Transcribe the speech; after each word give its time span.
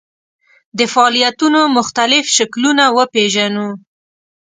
د 0.77 0.79
فعالیتونو 0.93 1.61
مختلف 1.77 2.23
شکلونه 2.37 2.83
وپېژنو. 2.97 3.67